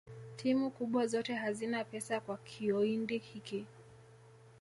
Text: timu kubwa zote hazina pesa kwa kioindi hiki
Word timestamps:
timu 0.35 0.71
kubwa 0.71 1.07
zote 1.07 1.33
hazina 1.33 1.83
pesa 1.83 2.19
kwa 2.19 2.37
kioindi 2.37 3.17
hiki 3.17 3.65